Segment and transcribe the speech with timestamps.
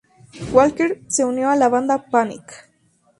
[0.51, 2.67] Walker se unió a la banda Panic!